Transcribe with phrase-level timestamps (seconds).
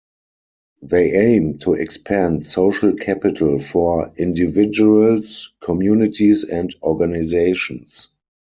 [0.81, 8.09] They aim to expand social capital for individuals, communities, and organizations.